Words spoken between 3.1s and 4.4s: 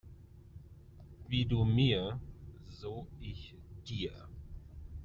ich dir.